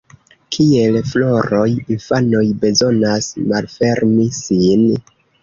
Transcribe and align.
Kiel 0.55 0.95
floroj, 1.09 1.65
infanoj 1.97 2.41
bezonas 2.65 3.29
‘malfermi’ 3.53 4.27
sin. 4.41 4.91